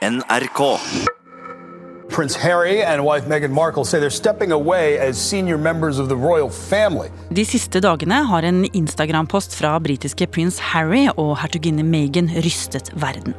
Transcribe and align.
NRK. 0.00 0.78
Prince 2.08 2.34
Harry 2.34 2.82
and 2.82 3.04
wife 3.04 3.26
Meghan 3.28 3.50
Markle 3.50 3.84
say 3.84 4.00
they're 4.00 4.08
stepping 4.08 4.50
away 4.50 4.98
as 4.98 5.18
senior 5.18 5.58
members 5.58 5.98
of 5.98 6.08
the 6.08 6.16
royal 6.16 6.48
family. 6.48 7.10
De 7.28 7.44
siste 7.44 7.82
dagene 7.84 8.22
har 8.24 8.42
en 8.42 8.64
Instagram-post 8.64 9.54
fra 9.54 9.74
britiske 9.80 10.24
prins 10.32 10.56
Harry 10.72 11.04
og 11.18 11.34
hertuginne 11.42 11.84
Meghan 11.84 12.32
rystet 12.40 12.88
verden. 12.96 13.36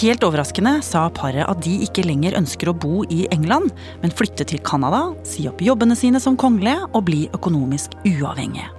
Helt 0.00 0.24
overraskende 0.24 0.78
sa 0.80 1.10
paret 1.12 1.44
at 1.44 1.60
de 1.60 1.74
ikke 1.84 2.06
lenger 2.08 2.38
ønsker 2.40 2.72
å 2.72 2.76
bo 2.86 3.04
i 3.12 3.26
England, 3.28 3.68
men 4.00 4.16
flytte 4.16 4.48
til 4.48 4.64
Canada, 4.64 5.10
si 5.28 5.44
opp 5.50 5.60
jobbene 5.60 5.98
sine 5.98 6.24
som 6.24 6.40
kongelige 6.40 6.88
og 6.94 7.04
bli 7.10 7.26
økonomisk 7.36 8.00
uavhengige. 8.08 8.72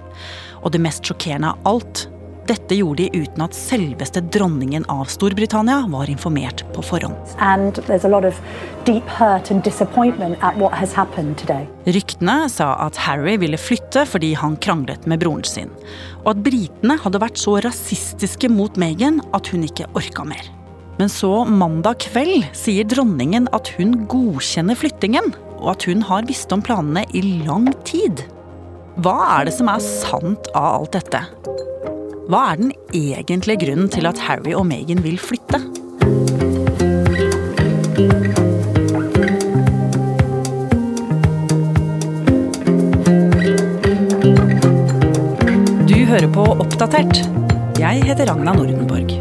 Og 0.66 0.74
det 0.74 0.82
mest 0.82 1.06
sjokkerende 1.06 1.54
av 1.54 1.76
alt 1.76 2.08
dette 2.48 2.76
gjorde 2.78 3.04
de 3.04 3.22
uten 3.24 3.44
at 3.44 3.56
selveste 3.56 4.20
dronningen 4.34 4.84
av 4.92 5.08
Storbritannia 5.12 5.84
var 5.92 6.10
informert 6.10 6.64
på 6.74 6.82
forhånd. 6.82 7.16
and 7.38 7.74
there's 7.86 8.04
a 8.04 8.08
lot 8.08 8.24
of 8.24 8.40
deep 8.84 9.04
hurt 9.08 9.50
and 9.50 9.62
disappointment 9.64 10.38
at 10.42 10.56
what 10.56 10.72
has 10.72 10.92
happened 10.92 11.38
today. 11.38 11.66
Ryktene 11.86 12.48
sa 12.48 12.74
at 12.86 12.96
Harry 12.96 13.36
ville 13.36 13.58
flytte 13.58 14.04
fordi 14.06 14.34
han 14.34 14.56
kranglet 14.56 15.06
med 15.06 15.20
broren 15.20 15.44
sin, 15.44 15.70
og 16.24 16.34
at 16.34 16.42
britene 16.44 16.98
hadde 17.00 17.20
vært 17.22 17.40
så 17.40 17.58
rasistiske 17.64 18.48
mot 18.52 18.76
Meghan 18.76 19.20
at 19.32 19.48
hun 19.52 19.64
ikke 19.64 19.88
orka 19.94 20.24
mer. 20.24 20.44
Men 20.98 21.10
så 21.10 21.44
mandag 21.44 22.04
kveld 22.04 22.44
sier 22.54 22.86
dronningen 22.86 23.48
at 23.56 23.72
hun 23.78 24.04
godkjenner 24.06 24.78
flyttingen, 24.78 25.32
og 25.58 25.72
at 25.74 25.88
hun 25.88 26.04
har 26.06 26.26
visst 26.28 26.52
om 26.54 26.62
planene 26.62 27.02
i 27.16 27.24
lang 27.46 27.70
tid. 27.88 28.22
Hva 29.02 29.40
er 29.40 29.48
det 29.48 29.56
som 29.56 29.70
er 29.72 29.82
sant 29.82 30.46
av 30.54 30.84
alt 30.84 30.94
dette? 30.94 31.24
Hva 32.24 32.38
er 32.54 32.56
den 32.56 32.70
egentlige 32.96 33.66
grunnen 33.66 33.90
til 33.92 34.06
at 34.08 34.20
Harry 34.24 34.54
og 34.56 34.64
Meghan 34.64 35.02
vil 35.04 35.18
flytte? 35.20 35.58
Du 45.84 45.98
hører 46.08 46.30
på 46.32 46.48
Oppdatert. 46.64 47.20
Jeg 47.76 48.08
heter 48.08 48.32
Ragna 48.32 48.56
Nordenborg. 48.56 49.12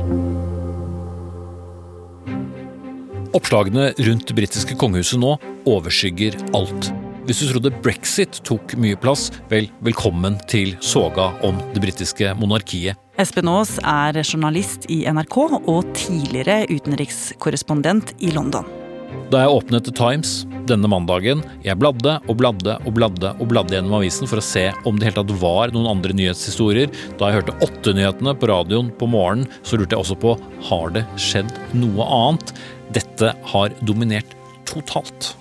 Oppslagene 3.36 3.92
rundt 4.00 4.30
det 4.32 4.40
britiske 4.40 4.80
kongehuset 4.80 5.20
nå 5.20 5.36
overskygger 5.68 6.40
alt. 6.56 6.94
Hvis 7.24 7.40
du 7.40 7.54
trodde 7.54 7.70
brexit 7.80 8.42
tok 8.44 8.74
mye 8.76 8.98
plass, 9.00 9.30
vel, 9.48 9.70
velkommen 9.86 10.36
til 10.52 10.74
soga 10.84 11.30
om 11.48 11.56
det 11.72 11.80
britiske 11.80 12.34
monarkiet. 12.36 13.00
Espen 13.16 13.48
Aas 13.48 13.78
er 13.80 14.18
journalist 14.26 14.90
i 14.92 15.06
NRK 15.08 15.38
og 15.62 15.86
tidligere 15.96 16.66
utenrikskorrespondent 16.68 18.12
i 18.20 18.34
London. 18.36 18.68
Da 19.32 19.46
jeg 19.46 19.54
åpnet 19.56 19.86
The 19.88 19.94
Times 19.96 20.34
denne 20.68 20.90
mandagen, 20.92 21.46
jeg 21.64 21.80
bladde 21.80 22.18
og 22.28 22.38
bladde 22.42 22.76
og 22.84 22.98
bladde 22.98 23.32
og 23.38 23.48
bladde 23.54 23.78
gjennom 23.78 23.96
avisen 24.02 24.28
for 24.28 24.42
å 24.42 24.44
se 24.44 24.66
om 24.84 25.00
det 25.00 25.08
helt 25.08 25.20
tatt 25.22 25.32
var 25.40 25.72
noen 25.72 25.88
andre 25.94 26.16
nyhetshistorier. 26.18 26.92
Da 27.22 27.30
jeg 27.30 27.40
hørte 27.40 27.56
åtte-nyhetene 27.64 28.36
på 28.36 28.50
radioen 28.52 28.92
på 29.00 29.08
morgenen, 29.08 29.48
så 29.64 29.80
lurte 29.80 29.96
jeg 29.96 30.04
også 30.04 30.20
på 30.20 30.36
har 30.68 30.92
det 30.98 31.06
skjedd 31.16 31.56
noe 31.78 32.10
annet. 32.20 32.52
Dette 33.00 33.32
har 33.54 33.80
dominert 33.88 34.36
totalt. 34.68 35.32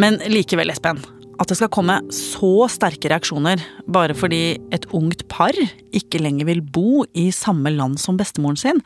Men 0.00 0.20
likevel, 0.32 0.70
Espen. 0.72 1.00
At 1.40 1.48
det 1.48 1.56
skal 1.56 1.72
komme 1.72 1.96
så 2.12 2.68
sterke 2.68 3.08
reaksjoner 3.08 3.62
bare 3.88 4.16
fordi 4.16 4.58
et 4.74 4.86
ungt 4.96 5.26
par 5.32 5.56
ikke 5.56 6.20
lenger 6.20 6.48
vil 6.50 6.60
bo 6.60 7.04
i 7.16 7.30
samme 7.32 7.72
land 7.72 8.00
som 8.00 8.18
bestemoren 8.20 8.60
sin, 8.60 8.82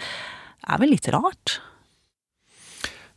er 0.64 0.80
vel 0.80 0.94
litt 0.94 1.08
rart? 1.12 1.58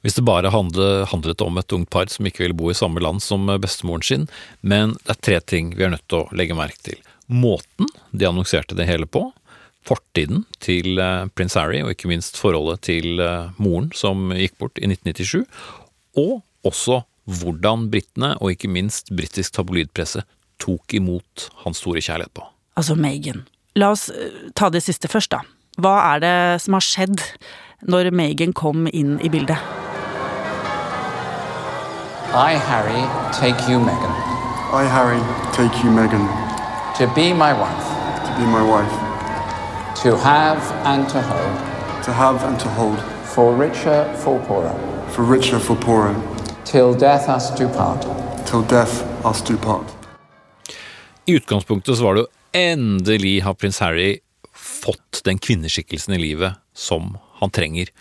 Hvis 0.06 0.18
det 0.18 0.26
bare 0.28 0.52
handlet, 0.54 1.42
om 1.42 1.58
et 1.58 1.74
ungt 1.74 1.90
par 1.94 2.10
som 2.10 2.28
ikke 2.30 2.46
ville 2.46 2.58
bo 2.58 2.70
i 2.72 2.78
samme 2.78 3.02
land 3.04 3.22
som 3.24 3.50
bestemoren 3.62 4.06
sin, 4.06 4.28
men 4.62 4.96
det 5.04 5.16
er 5.16 5.24
tre 5.30 5.40
ting 5.54 5.74
vi 5.76 5.86
er 5.86 5.94
nødt 5.94 6.06
til 6.10 6.24
å 6.24 6.38
legge 6.38 6.58
merke 6.58 6.80
til. 6.92 7.02
Måten 7.28 7.90
de 8.14 8.30
annonserte 8.30 8.78
det 8.78 8.88
hele 8.90 9.10
på, 9.10 9.26
fortiden 9.88 10.46
til 10.64 11.00
eh, 11.00 11.28
prins 11.36 11.58
Harry, 11.60 11.82
og 11.84 11.94
ikke 11.94 12.10
minst 12.12 12.40
forholdet 12.40 12.86
til 12.88 13.22
eh, 13.24 13.52
moren 13.62 13.90
som 13.96 14.32
gikk 14.36 14.58
bort 14.62 14.80
i 14.80 14.90
1997, 14.90 15.46
og 16.24 16.42
også 16.68 17.02
hvordan 17.28 17.90
britene, 17.92 18.34
og 18.40 18.56
ikke 18.56 18.72
minst 18.72 19.12
britisk 19.16 19.58
tabloidpresse, 19.58 20.24
tok 20.64 20.94
imot 20.98 21.50
hans 21.64 21.84
store 21.84 22.02
kjærlighet 22.02 22.34
på. 22.34 22.46
Altså 22.80 22.96
Meghan. 22.96 23.46
La 23.78 23.92
oss 23.94 24.08
eh, 24.10 24.50
ta 24.56 24.72
det 24.74 24.82
siste 24.86 25.10
først, 25.12 25.32
da. 25.36 25.44
Hva 25.78 25.98
er 26.16 26.24
det 26.24 26.38
som 26.64 26.78
har 26.78 26.86
skjedd 26.86 27.22
når 27.86 28.10
Meghan 28.16 28.56
kom 28.58 28.88
inn 28.90 29.20
i 29.22 29.30
bildet? 29.30 29.60
I, 32.34 32.58
Harry, 32.70 33.04
take 33.32 33.70
you, 33.70 33.80
Meghan, 33.80 34.16
I, 34.74 34.84
Harry, 34.86 35.22
take 35.54 35.84
you, 35.84 35.92
Meghan, 35.92 36.26
to 36.98 37.08
be 37.16 37.34
my 37.34 37.54
wife, 37.54 37.88
to 38.26 38.32
be 38.38 38.46
my 38.46 38.64
wife, 38.64 38.92
to 40.04 40.16
have 40.18 40.62
and 40.86 41.08
to 41.10 41.22
hold, 41.22 42.04
to 42.04 42.12
have 42.12 42.44
and 42.44 42.60
to 42.60 42.70
hold, 42.70 43.00
for 43.24 43.56
richer, 43.56 44.04
for 44.18 44.40
poorer, 44.46 44.76
for 45.10 45.24
richer, 45.24 45.60
for 45.60 45.76
poorer, 45.76 46.14
till 46.72 46.94
death 47.00 47.30
us 47.30 47.50
do 47.58 47.68
part. 47.70 48.04
till 48.48 48.64
death 48.70 49.04
us 49.26 49.42
do 49.42 49.58
part. 49.58 49.88
I 51.26 51.36
utgangspunktet 51.36 51.98
så 51.98 52.04
var 52.04 52.16
det 52.16 52.24
jo 52.26 52.32
endelig 52.56 53.42
har 53.44 53.58
prins 53.60 53.80
Harry 53.84 54.18
fått 54.56 55.22
den 55.28 55.40
kvinneskikkelsen 55.40 56.16
i 56.16 56.22
livet 56.22 56.60
som 56.76 57.18
han 57.42 57.52
trenger. 57.52 57.92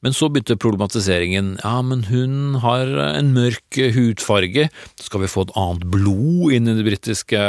Men 0.00 0.14
så 0.14 0.28
begynte 0.30 0.54
problematiseringen. 0.56 1.56
Ja, 1.64 1.80
men 1.82 2.04
hun 2.06 2.60
har 2.62 2.86
en 2.86 3.32
mørk 3.34 3.80
hudfarge. 3.96 4.68
Skal 5.02 5.24
vi 5.24 5.30
få 5.30 5.48
et 5.48 5.56
annet 5.58 5.88
blod 5.90 6.54
inn 6.54 6.70
i 6.70 6.76
det 6.78 6.86
britiske 6.86 7.40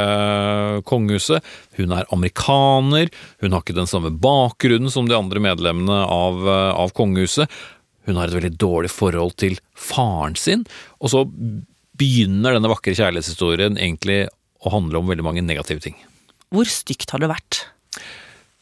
kongehuset? 0.90 1.46
Hun 1.78 1.94
er 1.94 2.10
amerikaner. 2.10 3.12
Hun 3.38 3.54
har 3.54 3.62
ikke 3.62 3.78
den 3.78 3.90
samme 3.90 4.10
bakgrunnen 4.10 4.90
som 4.90 5.06
de 5.06 5.14
andre 5.14 5.42
medlemmene 5.46 6.02
av, 6.10 6.42
av 6.74 6.90
kongehuset. 6.98 7.46
Hun 8.10 8.20
har 8.20 8.30
et 8.30 8.36
veldig 8.36 8.56
dårlig 8.60 8.92
forhold 8.92 9.36
til 9.40 9.58
faren 9.78 10.36
sin. 10.38 10.66
Og 11.00 11.14
så 11.14 11.24
begynner 12.00 12.56
denne 12.56 12.70
vakre 12.72 12.96
kjærlighetshistorien 12.96 13.78
egentlig 13.78 14.24
å 14.60 14.72
handle 14.74 15.00
om 15.00 15.10
veldig 15.10 15.26
mange 15.26 15.44
negative 15.44 15.82
ting. 15.84 15.96
Hvor 16.50 16.68
stygt 16.68 17.12
har 17.14 17.22
det 17.22 17.30
vært? 17.30 17.64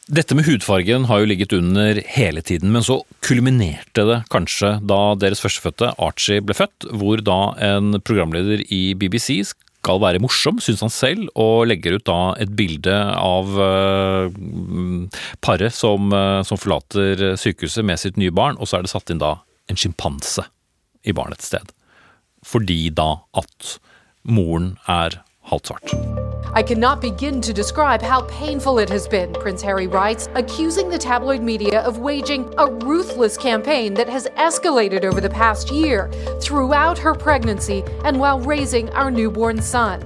Dette 0.09 0.33
med 0.33 0.47
hudfargen 0.49 1.05
har 1.05 1.21
jo 1.21 1.29
ligget 1.29 1.53
under 1.53 1.99
hele 2.15 2.41
tiden, 2.41 2.71
men 2.73 2.85
så 2.85 3.03
kulminerte 3.25 4.07
det 4.09 4.23
kanskje 4.33 4.79
da 4.89 5.01
deres 5.21 5.43
førstefødte 5.45 5.91
Archie 6.01 6.41
ble 6.41 6.57
født, 6.57 6.87
hvor 6.97 7.21
da 7.21 7.53
en 7.61 7.99
programleder 8.01 8.63
i 8.73 8.95
BBC 8.97 9.43
skal 9.79 10.01
være 10.03 10.21
morsom, 10.21 10.59
syns 10.61 10.83
han 10.85 10.93
selv, 10.93 11.29
og 11.39 11.69
legger 11.71 11.97
ut 11.97 12.07
da 12.09 12.19
et 12.43 12.51
bilde 12.59 12.95
av 12.95 13.55
uh, 13.57 14.27
paret 15.45 15.75
som, 15.75 16.11
uh, 16.13 16.43
som 16.45 16.61
forlater 16.61 17.39
sykehuset 17.39 17.87
med 17.87 18.01
sitt 18.03 18.19
nye 18.21 18.35
barn, 18.35 18.59
og 18.59 18.69
så 18.69 18.79
er 18.79 18.87
det 18.87 18.93
satt 18.93 19.15
inn 19.15 19.23
da 19.23 19.39
en 19.71 19.79
sjimpanse 19.79 20.45
i 21.07 21.15
barnets 21.17 21.49
sted. 21.49 21.73
Fordi 22.45 22.89
da 22.95 23.15
at 23.39 23.79
moren 24.29 24.75
er 24.91 25.21
halvt 25.51 25.67
svart. 25.67 25.95
I 26.55 26.63
cannot 26.63 27.01
begin 27.01 27.41
to 27.43 27.53
describe 27.53 28.03
how 28.03 28.23
painful 28.23 28.79
it 28.79 28.89
has 28.91 29.07
been, 29.07 29.33
Prince 29.35 29.63
Harry 29.63 29.87
writes, 29.87 30.29
accusing 30.35 30.89
the 30.91 30.99
tabloid 30.99 31.43
media 31.43 31.83
of 31.83 31.99
waging 31.99 32.53
a 32.59 32.67
ruthless 32.67 33.37
campaign 33.37 33.95
that 33.95 34.09
has 34.09 34.27
escalated 34.37 35.05
over 35.05 35.21
the 35.21 35.31
past 35.31 35.71
year, 35.71 36.11
throughout 36.41 36.99
her 36.99 37.15
pregnancy 37.15 37.85
and 38.05 38.19
while 38.19 38.41
raising 38.41 38.89
our 38.91 39.11
newborn 39.11 39.63
son. 39.63 40.03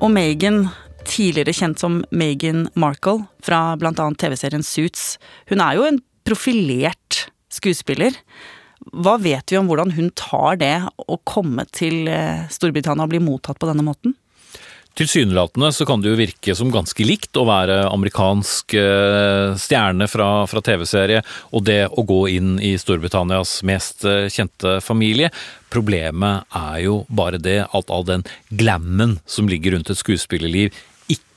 Og 0.00 0.10
Meghan, 0.10 0.68
tidligere 1.08 1.54
kjent 1.56 1.80
som 1.80 2.02
Meghan 2.12 2.68
Markle 2.76 3.24
fra 3.42 3.76
bl.a. 3.80 4.10
TV-serien 4.18 4.62
Suits, 4.62 5.18
hun 5.48 5.60
er 5.60 5.78
jo 5.78 5.86
en 5.88 6.00
profilert 6.24 7.30
skuespiller. 7.50 8.12
Hva 8.92 9.16
vet 9.22 9.52
vi 9.52 9.58
om 9.58 9.70
hvordan 9.70 9.94
hun 9.96 10.10
tar 10.18 10.60
det 10.60 10.74
å 11.00 11.16
komme 11.24 11.64
til 11.72 12.08
eh, 12.10 12.44
Storbritannia 12.52 13.06
og 13.06 13.14
bli 13.14 13.22
mottatt 13.24 13.60
på 13.60 13.70
denne 13.70 13.86
måten? 13.86 14.16
Tilsynelatende 14.94 15.72
så 15.74 15.82
kan 15.88 16.02
det 16.02 16.12
jo 16.12 16.18
virke 16.20 16.54
som 16.54 16.70
ganske 16.70 17.02
likt 17.02 17.34
å 17.34 17.42
være 17.48 17.80
amerikansk 17.88 18.76
eh, 18.78 19.56
stjerne 19.58 20.06
fra, 20.06 20.28
fra 20.46 20.62
TV-serie, 20.62 21.24
og 21.50 21.64
det 21.66 21.80
å 21.90 22.04
gå 22.06 22.20
inn 22.36 22.52
i 22.62 22.76
Storbritannias 22.78 23.56
mest 23.66 24.06
eh, 24.06 24.28
kjente 24.30 24.76
familie. 24.86 25.32
Problemet 25.74 26.46
er 26.54 26.84
jo 26.84 27.00
bare 27.10 27.42
det 27.42 27.64
at 27.66 27.90
all 27.90 28.06
den 28.06 28.22
glammen 28.54 29.18
som 29.26 29.50
ligger 29.50 29.74
rundt 29.74 29.90
et 29.90 29.98
skuespillerliv, 29.98 30.70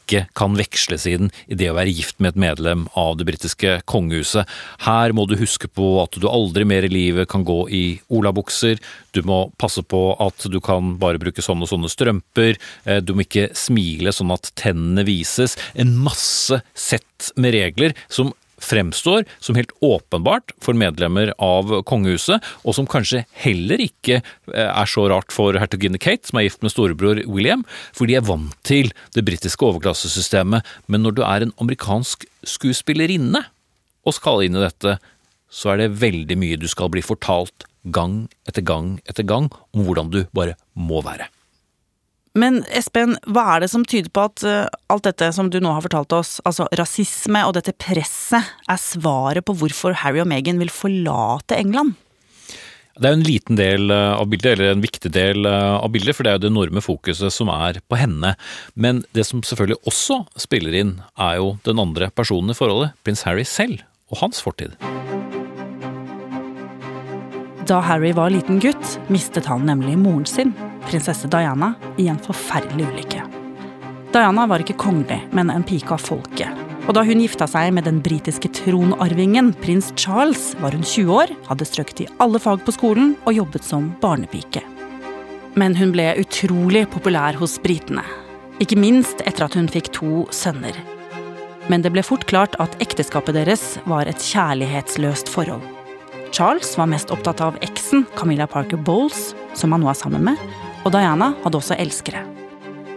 ikke 0.07 0.23
kan 0.37 0.55
veksles 0.57 1.05
inn 1.11 1.31
i 1.51 1.57
det 1.59 1.69
å 1.71 1.75
være 1.77 1.93
gift 1.93 2.21
med 2.23 2.33
et 2.33 2.41
medlem 2.47 2.85
av 2.97 3.17
det 3.19 3.27
britiske 3.27 3.81
kongehuset. 3.89 4.47
Her 4.87 5.13
må 5.15 5.27
du 5.27 5.35
huske 5.39 5.67
på 5.67 5.97
at 6.01 6.15
du 6.15 6.29
aldri 6.31 6.65
mer 6.67 6.87
i 6.87 6.91
livet 6.91 7.29
kan 7.29 7.45
gå 7.47 7.59
i 7.69 7.83
olabukser, 8.07 8.79
du 9.11 9.21
må 9.27 9.47
passe 9.59 9.83
på 9.83 10.01
at 10.23 10.47
du 10.49 10.59
kan 10.63 10.95
bare 11.01 11.21
bruke 11.21 11.43
sånne 11.43 11.67
og 11.67 11.73
sånne 11.73 11.91
strømper, 11.91 12.57
eh, 12.87 13.01
du 13.03 13.13
må 13.13 13.27
ikke 13.27 13.49
smile 13.57 14.13
sånn 14.15 14.33
at 14.35 14.51
tennene 14.57 15.05
vises. 15.07 15.57
En 15.75 15.95
masse 15.99 16.61
sett 16.73 17.31
med 17.35 17.55
regler 17.57 17.97
som 18.07 18.33
fremstår 18.63 19.25
som 19.43 19.57
helt 19.57 19.73
åpenbart 19.85 20.53
for 20.63 20.77
medlemmer 20.77 21.33
av 21.43 21.71
kongehuset, 21.89 22.43
og 22.65 22.77
som 22.77 22.89
kanskje 22.89 23.23
heller 23.43 23.81
ikke 23.83 24.19
eh, 24.19 24.69
er 24.69 24.89
så 24.89 25.07
rart 25.11 25.33
for 25.35 25.57
hertuginne 25.59 26.01
Kate, 26.01 26.27
som 26.29 26.39
er 26.39 26.47
gift 26.47 26.65
med 26.65 26.73
storebror 26.73 27.21
William, 27.29 27.65
for 27.95 28.09
de 28.09 28.17
er 28.17 28.25
vant 28.25 28.55
til 28.67 28.91
det 29.15 29.25
britiske 29.27 29.69
overklassesystemet. 29.69 30.65
Men 30.87 31.05
når 31.05 31.17
du 31.17 31.23
er 31.27 31.45
en 31.45 31.55
amerikansk 31.61 32.25
skuespillerinne 32.47 33.45
og 34.07 34.15
skal 34.15 34.45
inn 34.45 34.57
i 34.57 34.65
dette, 34.65 34.97
så 35.47 35.73
er 35.73 35.83
det 35.83 35.95
veldig 36.01 36.37
mye 36.39 36.59
du 36.59 36.67
skal 36.71 36.91
bli 36.91 37.05
fortalt 37.05 37.67
gang 37.95 38.25
etter 38.49 38.65
gang 38.67 38.97
etter 39.07 39.23
gang 39.27 39.47
om 39.71 39.85
hvordan 39.87 40.11
du 40.11 40.23
bare 40.35 40.57
må 40.75 40.99
være. 41.05 41.29
Men 42.37 42.61
Espen, 42.75 43.15
hva 43.25 43.45
er 43.55 43.63
det 43.63 43.71
som 43.71 43.85
tyder 43.87 44.11
på 44.13 44.27
at 44.29 44.43
uh, 44.45 44.65
alt 44.93 45.07
dette 45.07 45.31
som 45.33 45.49
du 45.49 45.57
nå 45.63 45.71
har 45.73 45.85
fortalt 45.85 46.13
oss, 46.13 46.37
altså 46.45 46.67
rasisme 46.77 47.41
og 47.47 47.55
dette 47.57 47.73
presset, 47.73 48.45
er 48.69 48.81
svaret 48.81 49.45
på 49.47 49.55
hvorfor 49.57 49.97
Harry 50.03 50.21
og 50.21 50.29
Meghan 50.29 50.61
vil 50.61 50.73
forlate 50.73 51.57
England? 51.57 51.95
Det 52.97 53.05
er 53.05 53.13
en 53.13 53.25
liten 53.25 53.57
del 53.59 53.91
eh, 53.93 54.13
av 54.17 54.25
bildet, 54.31 54.55
eller 54.55 54.71
en 54.73 54.81
viktig 54.81 55.11
del 55.13 55.45
eh, 55.45 55.75
av 55.77 55.91
bildet, 55.93 56.17
for 56.17 56.25
det 56.25 56.31
er 56.31 56.39
jo 56.39 56.43
det 56.47 56.49
enorme 56.49 56.81
fokuset 56.81 57.33
som 57.33 57.51
er 57.53 57.77
på 57.85 57.99
henne. 57.99 58.33
Men 58.73 59.03
det 59.13 59.27
som 59.29 59.45
selvfølgelig 59.45 59.83
også 59.93 60.23
spiller 60.47 60.81
inn, 60.81 60.95
er 61.13 61.37
jo 61.37 61.55
den 61.67 61.83
andre 61.83 62.09
personen 62.09 62.55
i 62.55 62.57
forholdet, 62.57 62.97
prins 63.05 63.21
Harry 63.29 63.45
selv, 63.45 63.85
og 64.09 64.23
hans 64.25 64.41
fortid. 64.41 64.73
Da 67.67 67.79
Harry 67.79 68.13
var 68.13 68.29
liten 68.29 68.59
gutt, 68.59 68.99
mistet 69.07 69.45
han 69.45 69.65
nemlig 69.67 69.97
moren 69.99 70.25
sin, 70.25 70.53
prinsesse 70.87 71.27
Diana, 71.27 71.73
i 71.99 72.05
en 72.07 72.19
forferdelig 72.23 72.85
ulykke. 72.93 73.25
Diana 74.13 74.45
var 74.47 74.63
ikke 74.63 74.77
kongelig, 74.79 75.17
men 75.35 75.51
en 75.51 75.65
pike 75.67 75.91
av 75.91 75.99
folket. 75.99 76.63
Og 76.87 76.95
da 76.95 77.03
hun 77.03 77.19
gifta 77.19 77.43
seg 77.51 77.73
med 77.75 77.83
den 77.83 77.99
britiske 77.99 78.53
tronarvingen, 78.61 79.51
prins 79.59 79.91
Charles, 79.99 80.53
var 80.63 80.71
hun 80.71 80.85
20 80.87 81.11
år, 81.11 81.35
hadde 81.49 81.67
strøket 81.67 82.05
i 82.05 82.09
alle 82.23 82.39
fag 82.39 82.63
på 82.63 82.71
skolen 82.77 83.17
og 83.27 83.35
jobbet 83.35 83.67
som 83.67 83.91
barnepike. 83.99 84.63
Men 85.59 85.75
hun 85.75 85.91
ble 85.91 86.13
utrolig 86.23 86.87
populær 86.93 87.35
hos 87.35 87.59
britene. 87.59 88.05
Ikke 88.63 88.79
minst 88.79 89.25
etter 89.27 89.49
at 89.49 89.59
hun 89.59 89.67
fikk 89.67 89.91
to 89.97 90.23
sønner. 90.31 90.77
Men 91.67 91.83
det 91.83 91.91
ble 91.91 92.05
fort 92.07 92.23
klart 92.31 92.55
at 92.63 92.79
ekteskapet 92.79 93.35
deres 93.35 93.73
var 93.91 94.07
et 94.07 94.23
kjærlighetsløst 94.23 95.27
forhold. 95.35 95.76
Charles 96.37 96.77
var 96.77 96.85
mest 96.85 97.09
opptatt 97.09 97.41
av 97.41 97.55
eksen 97.65 98.03
Camilla 98.15 98.45
Parker 98.47 98.77
Bowles, 98.77 99.35
som 99.57 99.71
han 99.73 99.81
nå 99.81 99.87
er 99.89 99.95
sammen 99.97 100.21
med, 100.21 100.41
og 100.85 100.91
Diana 100.93 101.31
hadde 101.41 101.57
også 101.57 101.73
elskere. 101.81 102.21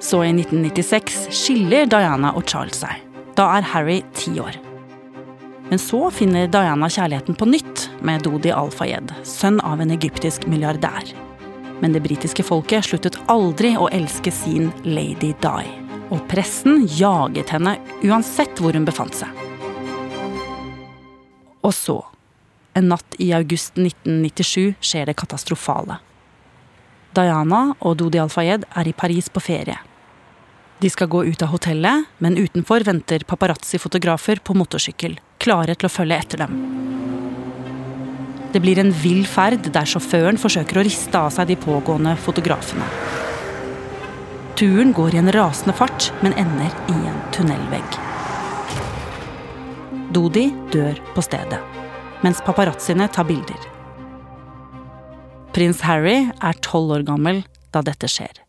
Så 0.04 0.20
i 0.26 0.32
1996 0.34 1.16
skiller 1.32 1.88
Diana 1.88 2.34
og 2.36 2.44
Charles 2.44 2.82
seg. 2.82 2.98
Da 3.38 3.46
er 3.56 3.64
Harry 3.70 4.02
ti 4.12 4.34
år. 4.44 4.58
Men 5.70 5.80
så 5.80 6.02
finner 6.12 6.52
Diana 6.52 6.90
kjærligheten 6.92 7.38
på 7.40 7.48
nytt 7.48 7.86
med 8.04 8.26
Dodi 8.28 8.52
Al-Fayed, 8.52 9.16
sønn 9.24 9.56
av 9.64 9.80
en 9.80 9.96
egyptisk 9.96 10.44
milliardær. 10.44 11.08
Men 11.80 11.96
det 11.96 12.04
britiske 12.04 12.44
folket 12.44 12.90
sluttet 12.90 13.16
aldri 13.32 13.72
å 13.72 13.88
elske 13.88 14.34
sin 14.34 14.68
Lady 14.84 15.32
Di. 15.40 15.74
Og 16.12 16.28
pressen 16.28 16.84
jaget 16.92 17.56
henne 17.56 17.78
uansett 18.04 18.60
hvor 18.60 18.76
hun 18.76 18.84
befant 18.84 19.16
seg. 19.22 19.32
Og 21.64 21.72
så 21.72 22.02
en 22.74 22.88
natt 22.88 23.16
i 23.18 23.32
august 23.32 23.78
1997 23.78 24.74
skjer 24.80 25.10
det 25.10 25.16
katastrofale. 25.18 25.98
Diana 27.16 27.72
og 27.80 27.96
Dodi 27.98 28.20
Al-Fayed 28.22 28.66
er 28.70 28.88
i 28.88 28.94
Paris 28.94 29.30
på 29.32 29.42
ferie. 29.42 29.78
De 30.80 30.88
skal 30.88 31.10
gå 31.12 31.24
ut 31.26 31.42
av 31.42 31.50
hotellet, 31.52 32.06
men 32.24 32.38
utenfor 32.38 32.86
venter 32.86 33.26
paparazzi-fotografer 33.28 34.40
på 34.44 34.54
motorsykkel, 34.56 35.18
klare 35.42 35.74
til 35.74 35.90
å 35.90 35.92
følge 35.92 36.20
etter 36.22 36.44
dem. 36.46 36.54
Det 38.50 38.62
blir 38.62 38.80
en 38.82 38.94
vill 39.02 39.26
ferd 39.28 39.68
der 39.74 39.86
sjåføren 39.86 40.40
forsøker 40.40 40.80
å 40.80 40.86
riste 40.86 41.18
av 41.18 41.34
seg 41.34 41.50
de 41.50 41.58
pågående 41.60 42.16
fotografene. 42.22 42.86
Turen 44.58 44.94
går 44.96 45.14
i 45.14 45.20
en 45.20 45.32
rasende 45.34 45.74
fart, 45.76 46.10
men 46.24 46.36
ender 46.40 46.72
i 46.92 46.96
en 47.10 47.20
tunnelvegg. 47.34 48.00
Dodi 50.16 50.48
dør 50.72 50.98
på 51.14 51.22
stedet 51.24 51.60
mens 52.22 52.40
paparazziene 52.44 53.08
tar 53.08 53.24
bilder. 53.24 53.68
Prins 55.52 55.80
Harry 55.80 56.30
er 56.42 56.56
tolv 56.62 56.92
år 56.94 57.02
gammel 57.06 57.44
da 57.72 57.82
dette 57.82 58.08
skjer. 58.08 58.42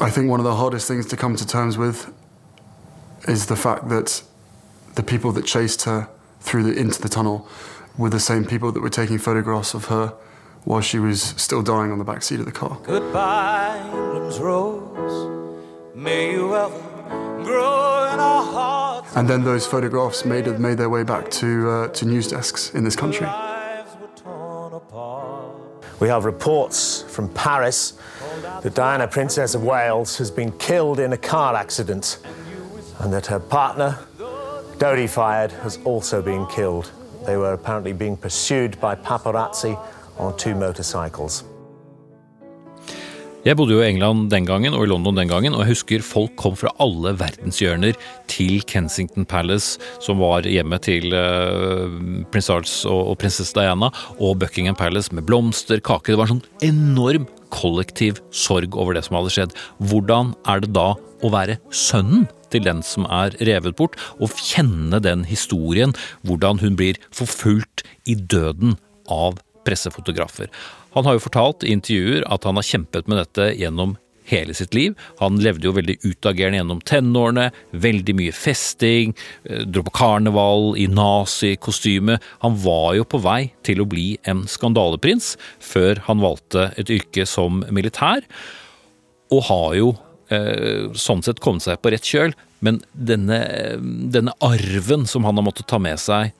I 0.00 0.10
think 0.10 0.30
one 0.30 0.40
of 0.40 0.44
the 0.44 0.54
hardest 0.54 0.86
things 0.86 1.06
to 1.06 1.16
come 1.16 1.36
to 1.36 1.46
terms 1.46 1.76
with 1.76 2.06
is 3.26 3.46
the 3.46 3.56
fact 3.56 3.88
that 3.88 4.22
the 4.94 5.02
people 5.02 5.32
that 5.32 5.44
chased 5.44 5.82
her 5.82 6.08
through 6.40 6.62
the, 6.64 6.72
into 6.78 7.00
the 7.02 7.08
tunnel 7.08 7.48
were 7.96 8.10
the 8.10 8.20
same 8.20 8.44
people 8.44 8.70
that 8.72 8.80
were 8.80 8.90
taking 8.90 9.18
photographs 9.18 9.74
of 9.74 9.86
her 9.86 10.14
while 10.64 10.80
she 10.80 10.98
was 10.98 11.22
still 11.36 11.62
dying 11.62 11.90
on 11.90 11.98
the 11.98 12.04
back 12.04 12.22
seat 12.22 12.38
of 12.38 12.46
the 12.46 12.52
car. 12.52 12.78
Goodbye, 12.84 13.80
England's 13.92 14.38
rose. 14.38 15.28
May 15.94 16.32
you 16.32 16.54
ever 16.54 16.82
grow 17.42 17.48
in 17.48 17.56
our 17.58 17.72
hearts. 17.72 17.87
And 19.18 19.26
then 19.26 19.42
those 19.42 19.66
photographs 19.66 20.24
made, 20.24 20.46
made 20.60 20.78
their 20.78 20.88
way 20.88 21.02
back 21.02 21.28
to, 21.32 21.68
uh, 21.68 21.88
to 21.88 22.06
news 22.06 22.28
desks 22.28 22.72
in 22.72 22.84
this 22.84 22.94
country. 22.94 23.26
We 25.98 26.06
have 26.06 26.24
reports 26.24 27.02
from 27.02 27.28
Paris 27.34 27.98
that 28.62 28.76
Diana, 28.76 29.08
Princess 29.08 29.56
of 29.56 29.64
Wales, 29.64 30.16
has 30.18 30.30
been 30.30 30.52
killed 30.58 31.00
in 31.00 31.12
a 31.12 31.16
car 31.16 31.56
accident 31.56 32.18
and 33.00 33.12
that 33.12 33.26
her 33.26 33.40
partner, 33.40 33.98
Dodi 34.78 35.08
Fayed, 35.08 35.50
has 35.62 35.78
also 35.78 36.22
been 36.22 36.46
killed. 36.46 36.92
They 37.26 37.36
were 37.36 37.54
apparently 37.54 37.94
being 37.94 38.16
pursued 38.16 38.80
by 38.80 38.94
paparazzi 38.94 39.76
on 40.16 40.36
two 40.36 40.54
motorcycles. 40.54 41.42
Jeg 43.46 43.54
bodde 43.54 43.76
jo 43.76 43.78
i 43.84 43.86
England 43.86 44.32
den 44.32 44.46
gangen 44.48 44.74
og 44.74 44.82
i 44.82 44.88
London 44.90 45.14
den 45.14 45.28
gangen, 45.30 45.54
og 45.54 45.62
jeg 45.62 45.76
husker 45.76 46.02
folk 46.02 46.32
kom 46.40 46.56
fra 46.58 46.72
alle 46.82 47.12
verdenshjørner 47.20 47.94
til 48.26 48.64
Kensington 48.66 49.26
Palace, 49.30 49.78
som 50.02 50.18
var 50.18 50.48
hjemmet 50.48 50.82
til 50.88 51.14
uh, 51.14 51.86
prins 52.32 52.50
Charles 52.50 52.74
og, 52.90 53.12
og 53.12 53.20
prinsesse 53.22 53.54
Diana, 53.54 53.92
og 54.18 54.40
Buckingham 54.42 54.74
Palace 54.78 55.14
med 55.14 55.28
blomster, 55.30 55.78
kake. 55.78 56.10
Det 56.10 56.18
var 56.18 56.26
en 56.26 56.40
sånn 56.40 56.66
enorm 56.66 57.28
kollektiv 57.54 58.18
sorg 58.34 58.74
over 58.74 58.98
det 58.98 59.06
som 59.06 59.20
hadde 59.20 59.32
skjedd. 59.36 59.54
Hvordan 59.86 60.34
er 60.50 60.66
det 60.66 60.74
da 60.74 60.90
å 60.98 61.30
være 61.32 61.60
sønnen 61.70 62.26
til 62.50 62.66
den 62.66 62.82
som 62.82 63.06
er 63.06 63.38
revet 63.46 63.78
bort, 63.78 63.94
og 64.18 64.34
kjenne 64.34 64.98
den 65.04 65.22
historien, 65.28 65.94
hvordan 66.26 66.58
hun 66.62 66.78
blir 66.80 66.98
forfulgt 67.14 67.86
i 68.08 68.18
døden 68.18 68.80
av 69.06 69.38
pressefotografer. 69.68 70.50
Han 70.96 71.06
har 71.06 71.16
jo 71.16 71.24
fortalt 71.26 71.64
i 71.64 71.72
intervjuer 71.76 72.26
at 72.32 72.46
han 72.48 72.58
har 72.58 72.66
kjempet 72.66 73.08
med 73.10 73.20
dette 73.22 73.50
gjennom 73.58 73.96
hele 74.28 74.54
sitt 74.54 74.74
liv. 74.76 74.96
Han 75.22 75.38
levde 75.42 75.68
jo 75.68 75.74
veldig 75.76 75.98
utagerende 76.04 76.60
gjennom 76.60 76.80
tenårene, 76.88 77.48
veldig 77.72 78.14
mye 78.18 78.34
festing, 78.36 79.14
eh, 79.44 79.64
dro 79.64 79.84
på 79.86 79.94
karneval 79.98 80.74
i 80.76 80.86
nazikostyme. 80.92 82.18
Han 82.44 82.58
var 82.64 82.96
jo 82.98 83.04
på 83.04 83.22
vei 83.24 83.52
til 83.64 83.80
å 83.80 83.88
bli 83.88 84.18
en 84.24 84.44
skandaleprins 84.46 85.36
før 85.60 86.02
han 86.08 86.20
valgte 86.24 86.72
et 86.76 86.92
yrke 86.92 87.26
som 87.26 87.64
militær, 87.70 88.24
og 89.32 89.42
har 89.48 89.74
jo 89.76 89.88
eh, 90.30 90.88
sånn 90.92 91.24
sett 91.24 91.40
kommet 91.40 91.64
seg 91.64 91.80
på 91.80 91.92
rett 91.92 92.04
kjøl. 92.04 92.36
Men 92.60 92.82
denne, 92.92 93.38
denne 94.10 94.34
arven 94.42 95.06
som 95.06 95.24
han 95.24 95.36
har 95.38 95.46
måttet 95.46 95.68
ta 95.70 95.78
med 95.78 96.00
seg 96.02 96.32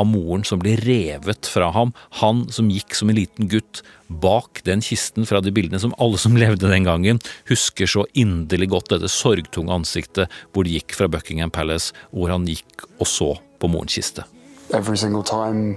av 0.00 0.08
moren 0.10 0.44
som 0.46 0.60
ble 0.62 0.76
revet 0.80 1.48
fra 1.50 1.70
ham, 1.74 1.92
han 2.20 2.44
som 2.52 2.70
gikk 2.72 2.96
som 2.96 3.10
en 3.10 3.18
liten 3.18 3.48
gutt 3.50 3.82
bak 4.08 4.60
den 4.66 4.82
kisten 4.84 5.26
fra 5.28 5.40
de 5.44 5.52
bildene 5.54 5.80
som 5.80 5.94
alle 6.02 6.20
som 6.20 6.36
levde 6.38 6.70
den 6.70 6.86
gangen, 6.88 7.20
husker 7.50 7.90
så 7.90 8.04
inderlig 8.12 8.70
godt 8.74 8.92
dette 8.94 9.10
sorgtunge 9.12 9.74
ansiktet 9.74 10.32
hvor 10.52 10.66
de 10.66 10.76
gikk 10.76 10.96
fra 10.98 11.08
Buckingham 11.10 11.52
Palace, 11.54 11.94
hvor 12.10 12.32
han 12.32 12.46
gikk 12.48 12.86
og 12.98 13.08
så 13.08 13.34
på 13.60 13.70
morens 13.70 13.96
kiste. 13.96 14.26
Every 14.72 14.96
single 14.96 15.22
time 15.22 15.76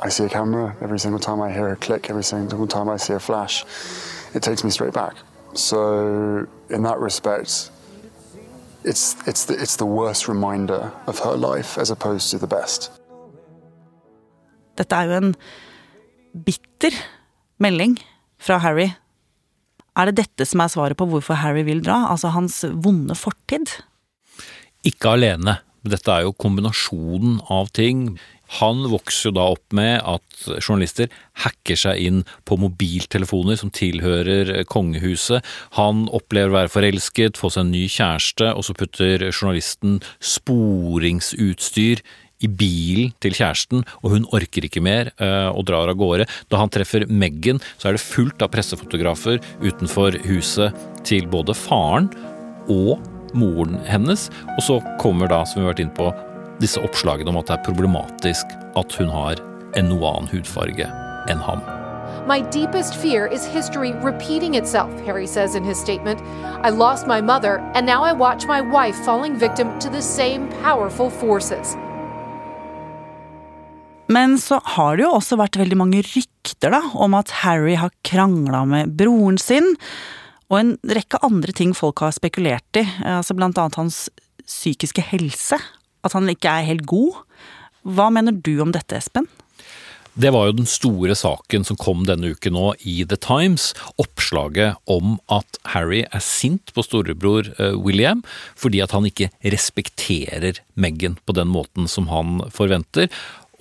I 0.00 0.08
see 0.10 0.24
a 0.24 0.28
camera, 0.28 0.76
every 0.80 0.98
single 0.98 1.18
time 1.18 1.40
I 1.40 1.50
hear 1.50 1.68
a 1.68 1.76
click, 1.76 2.08
every 2.08 2.22
single 2.22 2.66
time 2.66 2.86
flash, 3.18 3.64
it 4.34 4.42
takes 4.42 4.62
me 4.62 4.70
straight 4.70 4.94
back. 4.94 5.16
So, 5.54 6.46
in 6.70 6.82
that 6.82 6.98
respect, 6.98 7.70
it's, 8.84 9.16
it's, 9.26 9.46
the, 9.46 9.54
it's 9.60 9.76
the 9.76 9.86
worst 9.86 10.28
reminder 10.28 10.92
of 11.06 11.18
her 11.20 11.34
life 11.34 11.78
as 11.78 11.90
opposed 11.90 12.30
to 12.30 12.38
the 12.38 12.46
best. 12.46 12.97
Dette 14.78 14.96
er 14.96 15.10
jo 15.10 15.18
en 15.18 15.34
bitter 16.46 16.94
melding 17.62 17.98
fra 18.38 18.60
Harry. 18.62 18.92
Er 19.98 20.10
det 20.10 20.20
dette 20.22 20.46
som 20.46 20.62
er 20.62 20.70
svaret 20.70 20.98
på 20.98 21.08
hvorfor 21.10 21.40
Harry 21.42 21.64
vil 21.66 21.82
dra? 21.82 22.04
Altså 22.12 22.30
hans 22.34 22.62
vonde 22.84 23.16
fortid? 23.18 23.72
Ikke 24.86 25.16
alene. 25.16 25.58
Dette 25.88 26.10
er 26.12 26.26
jo 26.26 26.36
kombinasjonen 26.36 27.38
av 27.50 27.70
ting. 27.74 28.18
Han 28.58 28.86
vokser 28.88 29.28
jo 29.28 29.34
da 29.36 29.44
opp 29.52 29.74
med 29.76 30.00
at 30.08 30.38
journalister 30.62 31.10
hacker 31.42 31.78
seg 31.78 32.00
inn 32.00 32.22
på 32.48 32.56
mobiltelefoner 32.60 33.58
som 33.60 33.72
tilhører 33.74 34.64
kongehuset. 34.70 35.44
Han 35.76 36.06
opplever 36.16 36.54
å 36.54 36.58
være 36.62 36.72
forelsket, 36.72 37.40
få 37.40 37.50
seg 37.52 37.66
en 37.66 37.74
ny 37.74 37.84
kjæreste, 37.92 38.54
og 38.54 38.64
så 38.64 38.76
putter 38.78 39.28
journalisten 39.28 39.98
sporingsutstyr 40.34 42.02
i 42.44 42.48
bilen 42.48 43.12
til 43.22 43.34
kjæresten, 43.36 43.84
og 44.02 44.14
hun 44.14 44.26
orker 44.34 44.66
ikke 44.68 44.82
mer 44.84 45.12
uh, 45.20 45.50
og 45.50 45.66
drar 45.68 45.90
av 45.90 45.98
gårde. 45.98 46.28
Da 46.50 46.60
han 46.60 46.72
treffer 46.72 47.06
Meghan, 47.10 47.62
så 47.78 47.90
er 47.90 47.98
det 47.98 48.04
fullt 48.04 48.42
av 48.44 48.52
pressefotografer 48.54 49.40
utenfor 49.64 50.18
huset 50.28 50.76
til 51.08 51.28
både 51.30 51.56
faren 51.56 52.10
og 52.68 52.98
moren 53.38 53.78
hennes. 53.88 54.28
Og 54.56 54.62
så 54.64 54.78
kommer 55.02 55.30
da, 55.30 55.44
som 55.46 55.60
vi 55.60 55.66
har 55.66 55.74
vært 55.74 55.84
inne 55.86 55.98
på, 55.98 56.12
disse 56.62 56.80
oppslagene 56.82 57.30
om 57.30 57.38
at 57.38 57.50
det 57.50 57.58
er 57.58 57.66
problematisk 57.68 58.54
at 58.78 58.94
hun 58.98 59.10
har 59.14 59.38
en 59.78 59.90
noe 59.92 60.14
annen 60.14 60.30
hudfarge 60.32 60.86
enn 61.30 61.44
ham. 61.46 61.62
My 62.28 62.40
deepest 62.40 62.96
fear 62.96 63.26
is 63.26 63.46
history 63.46 63.92
repeating 63.92 64.56
itself, 64.56 64.92
Harry 65.06 65.26
says 65.26 65.54
in 65.54 65.64
his 65.64 65.80
statement. 65.80 66.20
I 66.62 66.70
lost 66.70 67.06
my 67.06 67.20
mother, 67.20 67.58
and 67.74 67.86
now 67.86 68.02
I 68.02 68.12
watch 68.12 68.44
my 68.44 68.60
wife 68.60 68.96
falling 68.96 69.36
victim 69.36 69.78
to 69.78 69.88
the 69.88 70.02
same 70.02 70.48
powerful 70.62 71.10
forces. 71.10 71.76
Men 74.08 74.38
så 74.40 74.60
har 74.76 74.96
det 74.96 75.04
jo 75.04 75.14
også 75.18 75.36
vært 75.40 75.58
veldig 75.60 75.78
mange 75.78 76.02
rykter 76.06 76.72
da, 76.72 76.80
om 76.96 77.16
at 77.18 77.32
Harry 77.42 77.76
har 77.76 77.92
krangla 78.08 78.64
med 78.68 78.94
broren 78.96 79.36
sin, 79.40 79.74
og 80.48 80.60
en 80.62 80.70
rekke 80.88 81.20
andre 81.26 81.52
ting 81.52 81.74
folk 81.76 82.00
har 82.00 82.14
spekulert 82.16 82.80
i, 82.80 82.86
altså 83.04 83.36
blant 83.36 83.58
annet 83.60 83.76
hans 83.76 84.06
psykiske 84.48 85.04
helse. 85.10 85.58
At 86.06 86.14
han 86.16 86.30
ikke 86.30 86.48
er 86.48 86.70
helt 86.70 86.86
god. 86.88 87.18
Hva 87.84 88.08
mener 88.14 88.32
du 88.32 88.54
om 88.64 88.72
dette, 88.72 88.96
Espen? 88.96 89.28
Det 90.18 90.32
var 90.34 90.48
jo 90.48 90.56
den 90.58 90.66
store 90.66 91.14
saken 91.14 91.62
som 91.68 91.78
kom 91.78 92.00
denne 92.08 92.32
uken 92.34 92.56
nå 92.56 92.72
i 92.80 93.04
The 93.06 93.18
Times. 93.22 93.68
Oppslaget 94.02 94.80
om 94.90 95.18
at 95.30 95.60
Harry 95.76 96.00
er 96.08 96.24
sint 96.24 96.72
på 96.74 96.82
storebror 96.82 97.52
eh, 97.54 97.76
William 97.78 98.24
fordi 98.58 98.80
at 98.82 98.96
han 98.96 99.06
ikke 99.06 99.28
respekterer 99.44 100.58
Meghan 100.74 101.20
på 101.22 101.36
den 101.38 101.52
måten 101.52 101.86
som 101.92 102.10
han 102.10 102.40
forventer 102.50 103.12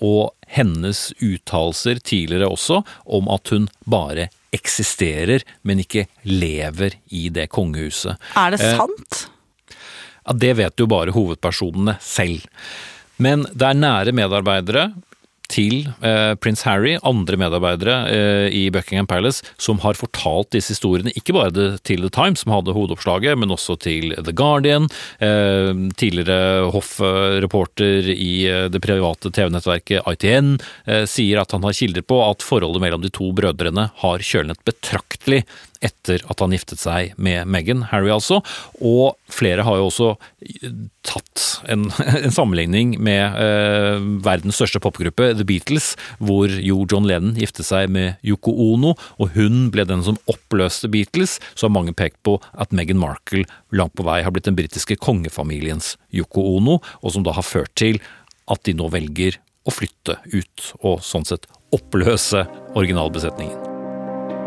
og 0.02 0.34
hennes 0.48 1.12
uttalelser 1.20 2.02
tidligere 2.04 2.50
også 2.50 2.82
om 3.06 3.30
at 3.34 3.54
hun 3.54 3.68
bare 3.86 4.30
eksisterer, 4.56 5.44
men 5.68 5.84
ikke 5.84 6.08
lever 6.24 6.96
i 7.12 7.28
det 7.34 7.50
kongehuset. 7.54 8.16
Er 8.40 8.56
det 8.56 8.62
eh, 8.64 8.78
sant? 8.80 9.26
Ja, 10.24 10.34
Det 10.34 10.54
vet 10.60 10.80
jo 10.80 10.88
bare 10.92 11.16
hovedpersonene 11.16 11.98
selv. 12.04 12.48
Men 13.18 13.48
det 13.52 13.66
er 13.66 13.78
nære 13.78 14.14
medarbeidere 14.14 14.92
til 15.52 15.88
eh, 16.06 16.34
prins 16.42 16.64
Harry, 16.68 16.96
andre 17.08 17.40
medarbeidere 17.40 17.98
eh, 18.12 18.48
i 18.54 18.64
Buckingham 18.74 19.08
Palace, 19.10 19.46
som 19.62 19.80
har 19.84 19.98
fortalt 20.00 20.52
disse 20.56 20.76
historiene, 20.76 21.14
ikke 21.18 21.36
bare 21.36 21.52
til 21.88 22.04
The 22.06 22.12
Times, 22.14 22.44
som 22.44 22.54
hadde 22.56 22.76
hovedoppslaget, 22.76 23.38
men 23.40 23.54
også 23.54 23.78
til 23.84 24.16
The 24.18 24.34
Guardian. 24.36 24.90
Eh, 25.20 25.72
tidligere 26.00 26.68
hoffreporter 26.74 28.12
i 28.14 28.32
eh, 28.50 28.68
det 28.72 28.84
private 28.84 29.32
TV-nettverket 29.34 30.08
ITN 30.14 30.58
eh, 30.86 31.06
sier 31.10 31.42
at 31.42 31.56
han 31.56 31.66
har 31.68 31.78
kilder 31.78 32.06
på 32.08 32.22
at 32.26 32.46
forholdet 32.46 32.84
mellom 32.84 33.06
de 33.06 33.14
to 33.14 33.32
brødrene 33.36 33.90
har 34.04 34.26
kjølnet 34.26 34.62
betraktelig 34.68 35.44
etter 35.84 36.24
at 36.30 36.42
han 36.42 36.54
giftet 36.56 36.82
seg 36.82 37.14
med 37.22 37.48
Meghan, 37.50 37.86
Harry 37.92 38.12
altså. 38.14 38.40
Og 38.82 39.18
flere 39.34 39.66
har 39.68 39.80
jo 39.80 39.88
også 39.90 40.10
tatt 41.08 41.44
en, 41.72 41.88
en 42.26 42.34
sammenligning 42.34 42.96
med 43.04 43.38
eh, 43.42 44.02
verdens 44.26 44.60
største 44.60 44.82
popgruppe, 44.84 45.32
The 45.38 45.48
Beatles, 45.48 45.94
hvor 46.18 46.52
jo 46.52 46.84
John 46.90 47.08
Lennon 47.10 47.38
giftet 47.40 47.70
seg 47.70 47.92
med 47.94 48.18
Yoko 48.26 48.54
Ono, 48.70 48.96
og 49.18 49.34
hun 49.38 49.68
ble 49.74 49.88
den 49.88 50.04
som 50.06 50.20
oppløste 50.32 50.92
Beatles. 50.94 51.38
Så 51.54 51.68
har 51.68 51.76
mange 51.76 51.96
pekt 51.98 52.22
på 52.28 52.38
at 52.58 52.76
Meghan 52.76 53.02
Markle 53.02 53.46
langt 53.76 53.96
på 53.98 54.06
vei 54.08 54.22
har 54.26 54.34
blitt 54.34 54.50
den 54.50 54.58
britiske 54.58 55.00
kongefamiliens 55.04 55.96
Yoko 56.16 56.46
Ono, 56.58 56.80
og 57.02 57.14
som 57.14 57.26
da 57.28 57.36
har 57.38 57.46
ført 57.46 57.76
til 57.78 58.02
at 58.48 58.64
de 58.68 58.76
nå 58.78 58.88
velger 58.94 59.40
å 59.68 59.74
flytte 59.74 60.20
ut, 60.32 60.70
og 60.80 61.02
sånn 61.04 61.28
sett 61.28 61.50
oppløse 61.76 62.46
originalbesetningen. 62.80 63.77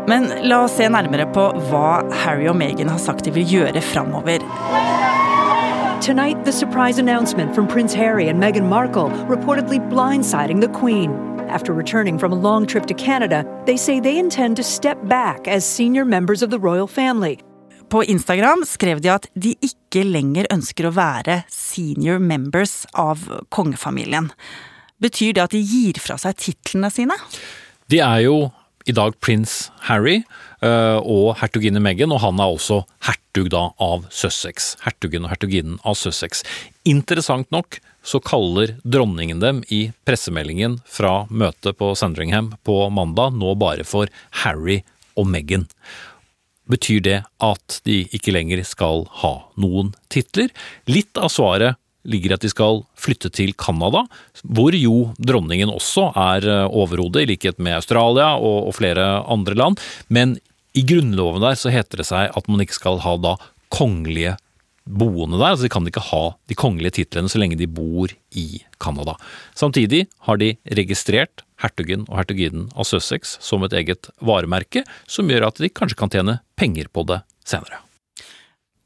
Men 0.07 0.31
la 0.49 0.63
oss 0.63 0.77
se 0.77 0.87
nærmere 0.89 1.27
på 1.33 1.43
hva 1.69 2.01
Harry 2.23 2.47
og 2.49 2.55
Meghan 2.57 2.89
har 2.89 3.01
sagt 3.01 3.25
de 3.25 3.33
vil 3.35 3.45
gjøre 3.45 3.81
framover. 3.81 4.41
Tonight, 6.01 6.45
the 6.45 6.51
surprise 6.51 6.97
announcement 6.97 7.53
from 7.53 7.67
Prince 7.67 7.93
Harry 7.93 8.27
and 8.27 8.39
Meghan 8.39 8.67
Markle 8.67 9.09
reportedly 9.29 9.79
blindsiding 9.89 10.61
the 10.61 10.67
Queen. 10.79 11.11
After 11.49 11.73
returning 11.73 12.17
from 12.17 12.33
a 12.33 12.35
long 12.35 12.65
trip 12.65 12.85
to 12.87 12.93
Canada, 12.93 13.45
they 13.65 13.77
say 13.77 13.99
they 13.99 14.17
intend 14.17 14.57
to 14.57 14.63
step 14.63 14.97
back 15.07 15.47
as 15.47 15.65
senior 15.65 16.05
members 16.05 16.41
of 16.41 16.49
the 16.49 16.59
royal 16.59 16.87
family. 16.87 17.37
På 17.89 18.03
Instagram 18.03 18.63
skrev 18.65 19.01
de 19.01 19.09
at 19.11 19.27
de 19.35 19.51
ikke 19.61 20.05
lenger 20.07 20.47
ønsker 20.53 20.87
å 20.87 20.93
være 20.95 21.41
senior 21.51 22.19
members 22.23 22.85
av 22.95 23.19
kongefamilien. 23.51 24.31
Betyr 25.03 25.35
det 25.35 25.43
at 25.43 25.53
de 25.53 25.59
gir 25.59 25.99
fra 25.99 26.15
seg 26.21 26.39
titlene 26.39 26.89
sine? 26.89 27.17
De 27.91 27.99
er 27.99 28.23
jo 28.25 28.37
i 28.85 28.95
dag 28.95 29.17
prins 29.21 29.69
Harry 29.87 30.21
uh, 30.63 30.99
og 30.99 31.37
hertuginne 31.41 31.81
Meghan, 31.83 32.13
og 32.13 32.21
han 32.23 32.41
er 32.41 32.53
også 32.53 32.81
hertug 33.07 33.51
da 33.53 33.67
av 33.81 34.05
Sussex. 34.13 34.75
Hertugen 34.85 35.25
og 35.27 35.33
hertuginnen 35.33 35.79
av 35.87 35.97
Sussex. 35.99 36.45
Interessant 36.87 37.49
nok 37.53 37.79
så 38.03 38.21
kaller 38.23 38.75
dronningen 38.81 39.41
dem 39.43 39.61
i 39.69 39.91
pressemeldingen 40.07 40.79
fra 40.89 41.25
møtet 41.29 41.77
på 41.77 41.91
Sandringham 41.97 42.55
på 42.65 42.77
mandag 42.93 43.35
nå 43.37 43.53
bare 43.61 43.85
for 43.85 44.09
Harry 44.43 44.81
og 45.13 45.29
Meghan. 45.29 45.67
Betyr 46.71 47.01
det 47.05 47.19
at 47.43 47.81
de 47.85 48.03
ikke 48.15 48.33
lenger 48.33 48.63
skal 48.65 49.05
ha 49.21 49.33
noen 49.59 49.91
titler? 50.13 50.49
Litt 50.89 51.17
av 51.19 51.29
svaret 51.33 51.77
ligger 52.07 52.35
at 52.35 52.43
de 52.45 52.51
skal 52.51 52.83
flytte 52.99 53.31
til 53.33 53.53
Canada, 53.53 54.05
hvor 54.43 54.75
jo 54.77 55.11
dronningen 55.21 55.71
også 55.73 56.09
er 56.17 56.47
eh, 56.47 56.67
overhode, 56.67 57.23
i 57.23 57.29
likhet 57.29 57.59
med 57.61 57.77
Australia 57.79 58.33
og, 58.37 58.69
og, 58.69 58.75
flere 58.77 59.07
andre 59.29 59.57
land. 59.57 59.81
Men 60.09 60.37
i 60.77 60.85
grunnloven 60.87 61.43
der 61.43 61.57
så 61.59 61.73
heter 61.73 62.01
det 62.01 62.07
seg 62.09 62.31
at 62.37 62.47
man 62.49 62.63
ikke 62.63 62.79
skal 62.79 63.01
ha 63.03 63.17
da 63.21 63.35
kongelige 63.71 64.37
boende 64.85 65.37
der. 65.37 65.53
altså 65.53 65.67
De 65.67 65.73
kan 65.73 65.87
ikke 65.87 66.03
ha 66.09 66.23
de 66.49 66.57
kongelige 66.57 66.97
titlene 67.01 67.29
så 67.31 67.39
lenge 67.41 67.59
de 67.59 67.69
bor 67.69 68.11
i 68.31 68.63
Canada. 68.81 69.15
Samtidig 69.55 70.07
har 70.27 70.41
de 70.41 70.55
registrert 70.77 71.45
hertugen 71.61 72.07
og 72.09 72.17
hertuginnen 72.17 72.69
av 72.73 72.87
Sussex 72.89 73.37
som 73.43 73.63
et 73.67 73.75
eget 73.77 74.09
varemerke, 74.25 74.83
som 75.05 75.29
gjør 75.29 75.51
at 75.51 75.61
de 75.61 75.69
kanskje 75.69 75.99
kan 75.99 76.13
tjene 76.13 76.39
penger 76.57 76.89
på 76.91 77.05
det 77.09 77.21
senere. 77.45 77.83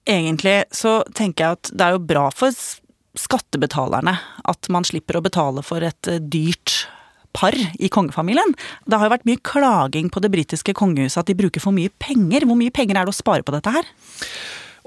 Egentlig 0.06 0.66
så 0.76 1.00
tenker 1.18 1.46
jeg 1.46 1.58
at 1.58 1.72
det 1.74 1.86
er 1.86 1.96
jo 1.96 2.08
bra 2.12 2.28
for 2.36 2.54
skattebetalerne 3.20 4.16
at 4.46 4.70
man 4.74 4.88
slipper 4.88 5.20
å 5.20 5.26
betale 5.26 5.64
for 5.66 5.86
et 5.86 6.12
eh, 6.12 6.22
dyrt 6.22 6.86
par 7.36 7.56
i 7.56 7.90
kongefamilien. 7.92 8.54
Det 8.88 9.00
har 9.00 9.10
jo 9.10 9.16
vært 9.18 9.28
mye 9.28 9.44
klaging 9.44 10.12
på 10.14 10.22
det 10.24 10.32
britiske 10.32 10.76
kongehuset 10.78 11.20
at 11.24 11.32
de 11.32 11.36
bruker 11.38 11.64
for 11.64 11.76
mye 11.76 11.92
penger. 12.00 12.48
Hvor 12.48 12.60
mye 12.60 12.74
penger 12.74 13.00
er 13.00 13.08
det 13.08 13.16
å 13.16 13.24
spare 13.24 13.44
på 13.44 13.56
dette 13.56 13.74
her? 13.76 13.90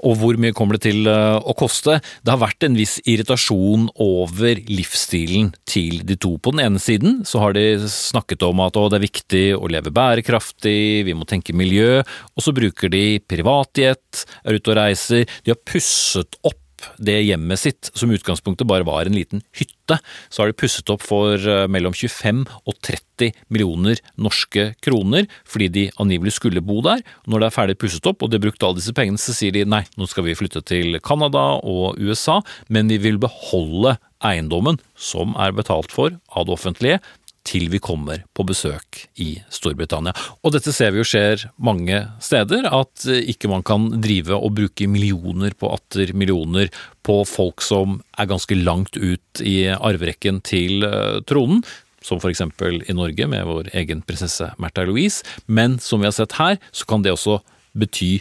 og 0.05 0.15
hvor 0.19 0.37
mye 0.39 0.55
kommer 0.55 0.77
det 0.77 0.85
til 0.87 1.07
eh, 1.09 1.37
å 1.39 1.55
koste? 1.57 1.97
Det 2.23 2.31
har 2.31 2.41
vært 2.41 2.65
en 2.65 2.77
viss 2.77 2.97
irritasjon 3.03 3.89
over 4.03 4.61
livsstilen 4.69 5.51
til 5.69 6.03
de 6.07 6.15
to. 6.19 6.35
På 6.39 6.53
den 6.55 6.63
ene 6.63 6.81
siden 6.83 7.21
så 7.27 7.43
har 7.43 7.55
de 7.57 7.65
snakket 7.91 8.45
om 8.47 8.63
at 8.63 8.77
det 8.79 8.99
er 8.99 9.05
viktig 9.05 9.43
å 9.57 9.69
leve 9.71 9.93
bærekraftig, 9.95 11.03
vi 11.07 11.17
må 11.17 11.27
tenke 11.29 11.55
miljø, 11.57 11.99
og 11.99 12.45
så 12.45 12.55
bruker 12.55 12.91
de 12.93 13.19
privatjet, 13.27 14.25
er 14.45 14.59
ute 14.59 14.73
og 14.73 14.79
reiser. 14.79 15.27
De 15.43 15.53
har 15.53 15.61
pusset 15.67 16.39
opp 16.47 16.63
det 16.97 17.17
hjemmet 17.23 17.61
sitt, 17.61 17.91
som 17.97 18.11
utgangspunktet 18.13 18.67
bare 18.69 18.87
var 18.87 19.07
en 19.07 19.17
liten 19.17 19.43
hytte, 19.57 19.99
så 20.29 20.43
har 20.43 20.51
de 20.51 20.57
pusset 20.59 20.89
opp 20.93 21.03
for 21.05 21.35
eh, 21.39 21.65
mellom 21.71 21.95
25 21.95 22.43
og 22.63 22.75
30 22.85 23.33
millioner 23.51 23.99
norske 24.21 24.69
kroner, 24.85 25.27
fordi 25.49 25.69
de 25.75 25.85
angivelig 25.99 26.37
skulle 26.37 26.63
bo 26.63 26.79
der. 26.85 27.03
Når 27.27 27.41
det 27.41 27.49
er 27.49 27.55
ferdig 27.55 27.79
pusset 27.81 28.09
opp 28.09 28.23
og 28.23 28.31
de 28.31 28.39
har 28.39 28.45
brukt 28.47 28.63
alle 28.65 28.79
disse 28.79 28.95
pengene, 28.95 29.21
så 29.21 29.35
sier 29.35 29.55
de 29.55 29.65
nei, 29.67 29.83
nå 29.99 30.07
skal 30.09 30.27
vi 30.27 30.37
flytte 30.39 30.63
til 30.65 30.99
Canada 31.03 31.59
og 31.59 31.99
USA, 31.99 32.39
men 32.69 32.91
vi 32.91 33.01
vil 33.01 33.19
beholde 33.21 33.97
eiendommen 34.25 34.79
som 34.99 35.35
er 35.39 35.53
betalt 35.55 35.93
for 35.95 36.15
av 36.35 36.47
det 36.47 36.55
offentlige, 36.55 36.99
til 37.47 37.69
vi 37.71 37.81
kommer 37.81 38.23
på 38.35 38.45
besøk 38.47 39.03
i 39.21 39.31
Storbritannia. 39.53 40.13
Og 40.43 40.53
dette 40.55 40.73
ser 40.75 40.93
vi 40.93 41.01
jo 41.01 41.07
skjer 41.07 41.47
mange 41.61 42.01
steder, 42.23 42.67
at 42.69 43.05
ikke 43.07 43.51
man 43.51 43.65
kan 43.65 43.89
drive 44.03 44.37
og 44.37 44.55
bruke 44.57 44.89
millioner 44.91 45.55
på 45.57 45.71
atter 45.73 46.13
millioner 46.17 46.71
på 47.05 47.21
folk 47.27 47.63
som 47.65 47.99
er 48.19 48.29
ganske 48.29 48.57
langt 48.59 48.99
ut 48.99 49.43
i 49.43 49.69
arverekken 49.73 50.43
til 50.45 50.85
eh, 50.87 51.21
tronen. 51.29 51.63
Som 52.05 52.21
eksempel 52.23 52.79
i 52.87 52.95
Norge 52.95 53.25
med 53.27 53.43
vår 53.43 53.73
egen 53.75 54.01
prinsesse 54.07 54.53
Märtha 54.57 54.85
Louise. 54.87 55.25
Men 55.47 55.79
som 55.83 55.99
vi 55.99 56.07
har 56.07 56.15
sett 56.15 56.37
her, 56.39 56.59
så 56.71 56.87
kan 56.87 57.03
det 57.03 57.11
også 57.11 57.41
bety 57.75 58.19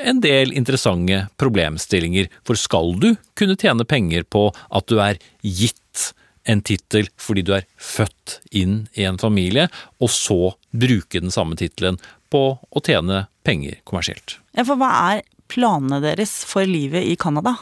en 0.00 0.22
del 0.24 0.54
interessante 0.56 1.26
problemstillinger. 1.40 2.30
For 2.46 2.58
skal 2.58 2.96
du 3.02 3.10
kunne 3.38 3.58
tjene 3.60 3.86
penger 3.88 4.24
på 4.24 4.48
at 4.72 4.88
du 4.88 4.98
er 5.04 5.20
gitt 5.42 5.76
en 6.48 6.62
tittel 6.64 7.08
fordi 7.20 7.44
du 7.46 7.52
er 7.56 7.66
født 7.76 8.38
inn 8.50 8.86
i 8.98 9.06
en 9.08 9.20
familie, 9.20 9.68
og 10.02 10.10
så 10.12 10.54
bruke 10.70 11.22
den 11.22 11.34
samme 11.34 11.58
tittelen 11.58 12.00
på 12.32 12.44
å 12.56 12.82
tjene 12.84 13.26
penger 13.46 13.78
kommersielt. 13.88 14.38
Ja, 14.56 14.64
for 14.64 14.80
hva 14.80 14.90
er 15.12 15.22
planene 15.52 16.00
deres 16.02 16.42
for 16.48 16.66
livet 16.68 17.04
i 17.04 17.16
Canada? 17.20 17.56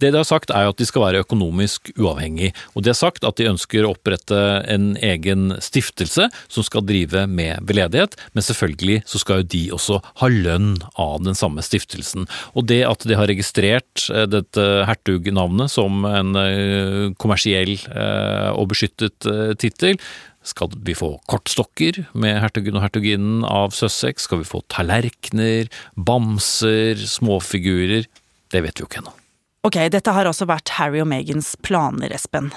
Det 0.00 0.10
de 0.14 0.16
har 0.16 0.28
sagt 0.28 0.52
er 0.54 0.64
jo 0.64 0.72
at 0.72 0.80
de 0.80 0.86
skal 0.88 1.04
være 1.04 1.20
økonomisk 1.24 1.90
uavhengig, 1.98 2.54
og 2.72 2.84
de 2.84 2.92
har 2.92 2.98
sagt 2.98 3.26
at 3.26 3.36
de 3.36 3.50
ønsker 3.50 3.84
å 3.84 3.92
opprette 3.92 4.38
en 4.70 4.94
egen 4.96 5.54
stiftelse 5.60 6.30
som 6.48 6.66
skal 6.66 6.86
drive 6.88 7.26
med 7.28 7.60
veldedighet, 7.68 8.16
men 8.32 8.46
selvfølgelig 8.46 9.02
så 9.10 9.20
skal 9.20 9.42
jo 9.42 9.50
de 9.56 9.62
også 9.76 10.00
ha 10.22 10.30
lønn 10.32 10.72
av 11.00 11.20
den 11.26 11.36
samme 11.36 11.64
stiftelsen. 11.64 12.24
Og 12.56 12.68
det 12.70 12.80
at 12.88 13.04
de 13.04 13.18
har 13.18 13.28
registrert 13.30 14.06
eh, 14.08 14.26
dette 14.30 14.66
hertugnavnet 14.88 15.72
som 15.72 16.04
en 16.08 16.32
eh, 16.40 17.12
kommersiell 17.20 17.76
eh, 17.76 18.50
og 18.54 18.70
beskyttet 18.72 19.28
tittel, 19.60 20.00
skal 20.46 20.72
vi 20.86 20.94
få 20.96 21.12
kortstokker 21.28 22.00
med 22.16 22.38
hertugen 22.40 22.78
og 22.78 22.86
hertuginnen 22.86 23.44
av 23.44 23.74
Sussex? 23.76 24.24
Skal 24.24 24.40
vi 24.40 24.48
få 24.48 24.62
tallerkener, 24.72 25.68
bamser, 26.00 26.96
småfigurer? 26.96 28.08
Det 28.50 28.64
vet 28.64 28.80
vi 28.80 28.86
jo 28.86 28.88
ikke 28.88 29.04
ennå. 29.04 29.20
Ok, 29.66 29.76
dette 29.92 30.12
har 30.16 30.24
altså 30.24 30.48
vært 30.48 30.72
Harry 30.78 31.02
og 31.02 31.08
Megans 31.10 31.52
planer, 31.60 32.12
Espen. 32.16 32.48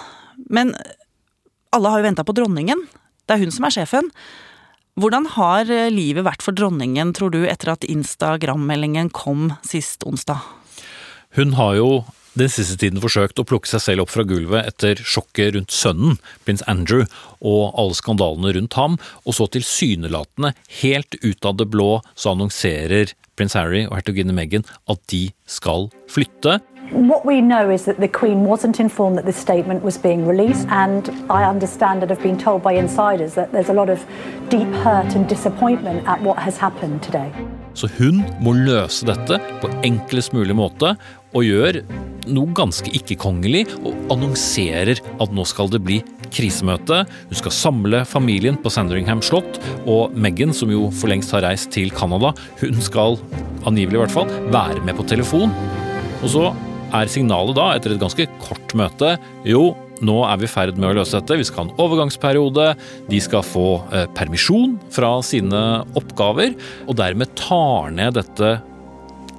Men 0.48 0.72
alle 1.76 1.92
har 1.92 2.00
jo 2.00 2.08
venta 2.08 2.24
på 2.24 2.36
dronningen. 2.38 2.86
Det 3.28 3.36
er 3.36 3.44
hun 3.44 3.52
som 3.52 3.68
er 3.68 3.76
sjefen. 3.76 4.10
Hvordan 5.00 5.26
har 5.36 5.68
livet 5.92 6.24
vært 6.24 6.46
for 6.46 6.56
dronningen, 6.56 7.12
tror 7.18 7.34
du, 7.34 7.42
etter 7.50 7.74
at 7.74 7.84
Instagram-meldingen 7.90 9.10
kom 9.12 9.56
sist 9.66 10.06
onsdag? 10.08 10.46
Hun 11.36 11.56
har 11.58 11.76
jo 11.80 11.90
den 12.38 12.50
siste 12.50 12.80
tiden 12.82 13.02
forsøkt 13.02 13.38
å 13.42 13.46
plukke 13.46 13.70
seg 13.70 13.82
selv 13.84 14.06
opp 14.06 14.12
fra 14.14 14.24
gulvet 14.26 14.66
etter 14.70 14.98
sjokket 14.98 15.54
rundt 15.54 15.74
sønnen, 15.74 16.16
prins 16.46 16.64
Andrew, 16.72 17.06
og 17.46 17.76
alle 17.78 17.98
skandalene 17.98 18.56
rundt 18.58 18.78
ham, 18.80 18.98
og 19.26 19.38
så 19.38 19.46
tilsynelatende, 19.54 20.54
helt 20.82 21.18
ut 21.22 21.46
av 21.46 21.60
det 21.60 21.68
blå, 21.74 22.00
så 22.18 22.34
annonserer 22.34 23.14
prins 23.38 23.58
Harry 23.58 23.84
og 23.86 23.98
hertuginne 24.00 24.34
Meghan 24.34 24.66
at 24.90 25.02
de 25.14 25.28
skal 25.50 25.90
flytte. 26.10 26.60
What 26.94 27.26
we 27.26 27.42
know 27.42 27.72
is 27.72 27.86
that 27.86 28.00
the 28.00 28.08
Queen 28.08 28.46
wasn't 28.46 28.80
informed 28.80 29.18
that 29.18 29.26
this 29.26 29.38
statement 29.38 29.84
was 29.84 29.98
being 29.98 30.28
released, 30.28 30.68
and 30.70 31.10
I 31.28 31.44
understand 31.44 32.04
and 32.04 32.10
have 32.12 32.22
been 32.22 32.38
told 32.38 32.62
by 32.62 32.74
insiders 32.74 33.34
that 33.34 33.52
there's 33.52 33.70
a 33.70 33.74
lot 33.74 33.90
of 33.90 34.06
deep 34.50 34.68
hurt 34.86 35.16
and 35.16 35.28
disappointment 35.28 36.08
at 36.08 36.22
what 36.22 36.38
has 36.38 36.58
happened 36.58 37.02
today. 37.02 37.32
Så 37.74 37.88
hun 37.98 38.22
må 38.40 38.54
løse 38.54 39.08
dette 39.10 39.40
på 39.62 39.72
enklest 39.82 40.36
mulig 40.38 40.54
måte, 40.54 40.92
og 41.34 41.48
gjør 41.48 41.80
noe 42.30 42.54
ganske 42.54 42.94
ikke-kongelig 42.94 43.64
og 43.82 44.14
annonserer 44.14 45.02
at 45.02 45.34
nå 45.34 45.46
skal 45.50 45.72
det 45.74 45.82
bli 45.82 45.98
krisemøte. 46.30 47.00
Hun 47.32 47.40
skal 47.40 47.56
samle 47.58 48.04
familien 48.06 48.60
på 48.62 48.70
Sandringham 48.70 49.24
slott, 49.26 49.58
og 49.90 50.14
Meghan, 50.14 50.54
som 50.54 50.70
jo 50.70 50.92
for 50.94 51.10
lengst 51.10 51.34
har 51.34 51.42
reist 51.48 51.72
til 51.74 51.90
Canada, 51.90 52.36
hun 52.62 52.78
skal 52.86 53.18
angivelig 53.66 53.98
i 53.98 54.04
hvert 54.04 54.16
fall 54.20 54.38
være 54.54 54.86
med 54.86 54.94
på 55.02 55.08
telefon. 55.10 55.58
Og 56.22 56.30
så 56.30 56.46
er 56.94 57.10
signalet 57.12 57.58
da, 57.58 57.72
etter 57.76 57.96
et 57.96 58.02
ganske 58.02 58.28
kort 58.42 58.76
møte, 58.78 59.16
jo, 59.48 59.74
nå 60.04 60.18
er 60.28 60.40
vi 60.42 60.48
i 60.48 60.52
ferd 60.52 60.80
med 60.80 60.92
å 60.92 60.98
løse 61.00 61.16
dette. 61.20 61.38
Vi 61.40 61.46
skal 61.48 61.64
ha 61.64 61.66
en 61.70 61.82
overgangsperiode. 61.82 62.68
De 63.10 63.20
skal 63.24 63.46
få 63.46 63.68
eh, 63.94 64.08
permisjon 64.18 64.76
fra 64.94 65.16
sine 65.26 65.62
oppgaver, 66.00 66.56
og 66.88 66.98
dermed 67.00 67.32
tar 67.40 67.94
ned 67.96 68.18
dette 68.20 68.56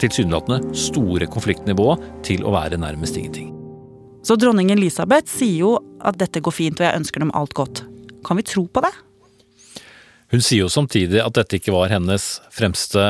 tilsynelatende 0.02 0.74
store 0.78 1.28
konfliktnivået 1.30 2.02
til 2.26 2.44
å 2.46 2.54
være 2.54 2.80
nærmest 2.80 3.18
ingenting. 3.20 3.52
Så 4.24 4.38
dronning 4.40 4.72
Elisabeth 4.72 5.28
sier 5.28 5.66
jo 5.66 5.74
at 6.04 6.16
dette 6.20 6.40
går 6.40 6.54
fint, 6.54 6.80
og 6.80 6.88
jeg 6.88 7.02
ønsker 7.02 7.24
dem 7.24 7.34
alt 7.36 7.52
godt. 7.56 7.84
Kan 8.24 8.40
vi 8.40 8.46
tro 8.48 8.64
på 8.64 8.82
det? 8.84 8.92
Hun 10.32 10.42
sier 10.42 10.64
jo 10.64 10.72
samtidig 10.72 11.20
at 11.20 11.36
dette 11.36 11.60
ikke 11.60 11.74
var 11.74 11.92
hennes 11.92 12.38
fremste 12.54 13.02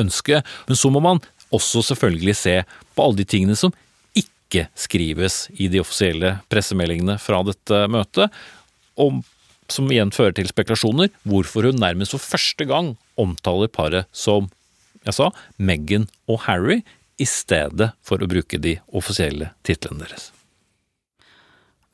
ønske, 0.00 0.40
men 0.66 0.78
så 0.80 0.90
må 0.90 1.02
man 1.04 1.20
også 1.54 1.84
selvfølgelig 1.90 2.34
se 2.40 2.54
på 2.96 3.04
alle 3.04 3.20
de 3.20 3.26
tingene 3.28 3.56
som 3.58 3.74
ikke 4.54 4.68
skrives 4.78 5.44
i 5.58 5.68
de 5.72 5.80
offisielle 5.82 6.38
pressemeldingene 6.52 7.18
fra 7.18 7.42
dette 7.46 7.84
møtet, 7.90 8.30
og 8.94 9.24
som 9.72 9.88
igjen 9.90 10.12
fører 10.14 10.36
til 10.36 10.50
spekulasjoner, 10.50 11.10
hvorfor 11.26 11.66
hun 11.66 11.80
nærmest 11.80 12.14
for 12.14 12.22
første 12.22 12.66
gang 12.68 12.94
omtaler 13.20 13.70
paret 13.72 14.06
som 14.14 14.50
jeg 15.04 15.16
sa, 15.16 15.30
Meghan 15.58 16.06
og 16.30 16.44
Harry, 16.46 16.82
i 17.20 17.26
stedet 17.28 17.92
for 18.02 18.18
å 18.18 18.28
bruke 18.30 18.58
de 18.58 18.78
offisielle 18.90 19.52
titlene 19.66 20.02
deres. 20.02 20.30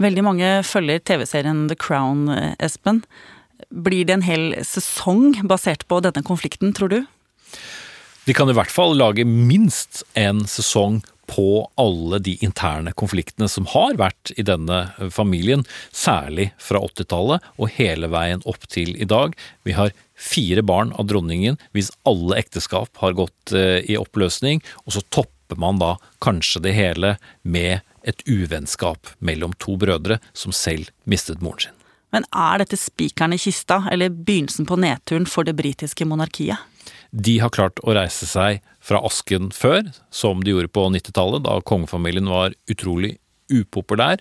Veldig 0.01 0.23
mange 0.25 0.49
følger 0.65 1.03
TV-serien 1.05 1.67
The 1.69 1.77
Crown, 1.77 2.31
Espen. 2.57 3.03
Blir 3.69 4.07
det 4.09 4.17
en 4.17 4.25
hel 4.25 4.47
sesong 4.65 5.43
basert 5.49 5.85
på 5.91 6.01
denne 6.01 6.25
konflikten, 6.25 6.73
tror 6.73 6.93
du? 6.95 7.01
De 8.25 8.37
kan 8.37 8.49
i 8.49 8.57
hvert 8.57 8.73
fall 8.73 8.97
lage 8.97 9.27
minst 9.29 10.03
en 10.17 10.47
sesong 10.49 11.03
på 11.31 11.71
alle 11.79 12.19
de 12.19 12.35
interne 12.45 12.93
konfliktene 12.99 13.49
som 13.49 13.69
har 13.71 13.95
vært 14.01 14.33
i 14.35 14.45
denne 14.47 14.83
familien, 15.15 15.63
særlig 15.95 16.51
fra 16.59 16.83
80-tallet 16.83 17.47
og 17.57 17.75
hele 17.77 18.11
veien 18.11 18.43
opp 18.51 18.67
til 18.71 18.97
i 18.99 19.07
dag. 19.09 19.37
Vi 19.63 19.77
har 19.79 19.95
fire 20.19 20.65
barn 20.67 20.91
av 20.99 21.07
dronningen 21.11 21.61
hvis 21.77 21.93
alle 22.09 22.41
ekteskap 22.43 22.99
har 23.03 23.15
gått 23.19 23.55
eh, 23.55 23.79
i 23.87 23.99
oppløsning, 24.01 24.65
og 24.85 24.97
så 24.97 25.05
topper 25.15 25.61
man 25.61 25.79
da 25.83 25.95
kanskje 26.23 26.65
det 26.67 26.75
hele 26.77 27.15
med 27.43 27.87
et 28.03 28.25
uvennskap 28.27 29.13
mellom 29.19 29.55
to 29.63 29.77
brødre 29.79 30.19
som 30.33 30.55
selv 30.57 30.91
mistet 31.05 31.45
moren 31.45 31.69
sin. 31.69 31.77
Men 32.11 32.27
er 32.35 32.59
dette 32.59 32.75
spikeren 32.75 33.37
i 33.37 33.39
kista, 33.39 33.85
eller 33.93 34.11
begynnelsen 34.11 34.67
på 34.67 34.79
nedturen 34.83 35.29
for 35.31 35.47
det 35.47 35.55
britiske 35.59 36.07
monarkiet? 36.11 36.59
De 37.11 37.39
har 37.43 37.53
klart 37.55 37.81
å 37.83 37.95
reise 37.97 38.29
seg 38.29 38.61
fra 38.81 39.01
asken 39.07 39.51
før, 39.55 39.91
som 40.15 40.45
de 40.45 40.55
gjorde 40.55 40.73
på 40.73 40.87
90-tallet, 40.95 41.45
da 41.47 41.59
kongefamilien 41.67 42.31
var 42.31 42.55
utrolig 42.71 43.17
upopulær. 43.51 44.21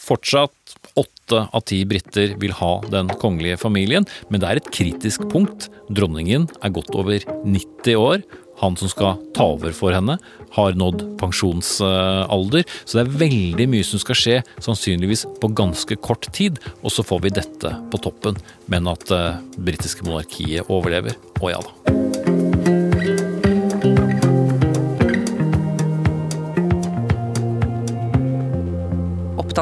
Fortsatt 0.00 0.76
åtte 0.98 1.44
av 1.52 1.64
ti 1.68 1.82
briter 1.88 2.34
vil 2.40 2.54
ha 2.58 2.72
den 2.90 3.10
kongelige 3.20 3.60
familien, 3.60 4.08
men 4.30 4.40
det 4.40 4.48
er 4.48 4.60
et 4.60 4.70
kritisk 4.74 5.26
punkt. 5.32 5.68
Dronningen 5.92 6.48
er 6.64 6.74
godt 6.74 6.94
over 6.96 7.20
90 7.44 8.00
år. 8.00 8.24
Han 8.60 8.76
som 8.76 8.90
skal 8.92 9.20
ta 9.36 9.46
over 9.54 9.72
for 9.72 9.94
henne, 9.96 10.18
har 10.52 10.76
nådd 10.76 11.04
pensjonsalder. 11.20 12.66
Så 12.84 12.98
det 12.98 13.04
er 13.06 13.20
veldig 13.22 13.66
mye 13.72 13.86
som 13.86 14.02
skal 14.02 14.18
skje, 14.20 14.36
sannsynligvis 14.60 15.24
på 15.40 15.52
ganske 15.56 15.96
kort 16.04 16.28
tid. 16.36 16.60
Og 16.84 16.92
så 16.92 17.04
får 17.06 17.24
vi 17.24 17.34
dette 17.40 17.72
på 17.92 18.02
toppen. 18.04 18.36
Men 18.68 18.90
at 18.92 19.06
det 19.08 19.22
eh, 19.30 19.40
britiske 19.70 20.04
monarkiet 20.04 20.68
overlever, 20.68 21.16
å 21.40 21.54
ja 21.54 21.62
da. 21.64 21.79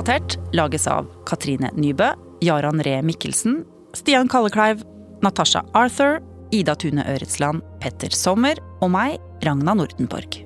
Oppdatert 0.08 0.38
lages 0.56 0.86
av 0.88 1.04
Katrine 1.28 1.68
Nybø, 1.76 2.06
Jaran 2.40 2.80
Ree 2.80 3.02
Mikkelsen, 3.04 3.58
Stian 3.92 4.28
Kallekleiv, 4.32 4.80
Natasha 5.20 5.60
Arthur, 5.76 6.22
Ida 6.48 6.72
Tune 6.80 7.04
Øretsland, 7.12 7.60
Petter 7.82 8.16
Sommer 8.16 8.56
og 8.80 8.88
meg, 8.94 9.20
Ragna 9.44 9.76
Nordenborg. 9.76 10.40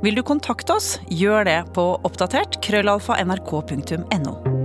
Vil 0.00 0.16
du 0.16 0.24
kontakte 0.24 0.80
oss, 0.80 0.94
gjør 1.12 1.44
det 1.44 1.60
på 1.76 1.90
oppdatert 2.08 2.56
krøllalfa 2.64 3.20
nrk.no. 3.28 4.55